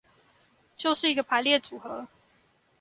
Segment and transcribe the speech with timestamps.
[0.75, 2.07] 就是一個排列組合